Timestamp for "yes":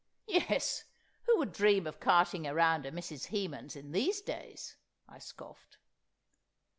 0.25-0.85